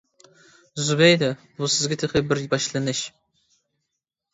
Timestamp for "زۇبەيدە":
0.87-1.29